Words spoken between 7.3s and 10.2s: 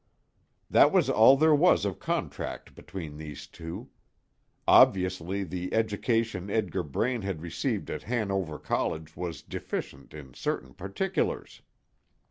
received at Hanover College was deficient